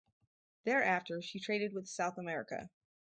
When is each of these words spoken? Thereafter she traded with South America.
Thereafter 0.63 1.21
she 1.21 1.39
traded 1.39 1.73
with 1.73 1.85
South 1.87 2.17
America. 2.17 2.71